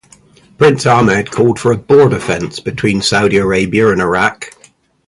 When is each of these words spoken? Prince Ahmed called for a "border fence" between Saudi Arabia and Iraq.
Prince 0.57 0.87
Ahmed 0.87 1.29
called 1.29 1.59
for 1.59 1.71
a 1.71 1.77
"border 1.77 2.19
fence" 2.19 2.59
between 2.59 3.03
Saudi 3.03 3.37
Arabia 3.37 3.89
and 3.89 4.01
Iraq. 4.01 4.45